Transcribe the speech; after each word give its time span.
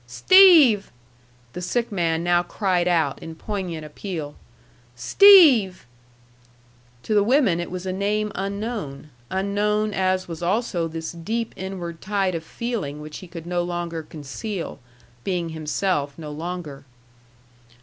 "Steve!" 0.07 0.91
the 1.53 1.61
sick 1.61 1.91
man 1.91 2.23
now 2.23 2.41
cried 2.41 2.87
out, 2.87 3.21
in 3.21 3.35
poignant 3.35 3.85
appeal. 3.85 4.33
"Steve!" 4.95 5.85
To 7.03 7.13
the 7.13 7.21
women 7.21 7.59
it 7.59 7.69
was 7.69 7.85
a 7.85 7.93
name 7.93 8.31
unknown, 8.33 9.11
unknown 9.29 9.93
as 9.93 10.27
was 10.27 10.41
also 10.41 10.87
this 10.87 11.11
deep 11.11 11.53
inward 11.55 12.01
tide 12.01 12.33
of 12.33 12.43
feeling 12.43 12.99
which 12.99 13.19
he 13.19 13.27
could 13.27 13.45
no 13.45 13.61
longer 13.61 14.01
conceal, 14.01 14.79
being 15.23 15.49
himself 15.49 16.17
no 16.17 16.31
longer. 16.31 16.83